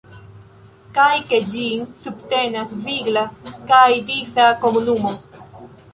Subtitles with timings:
[0.97, 3.25] Kaj ke ĝin subtenas vigla
[3.73, 5.13] kaj disa komunumo.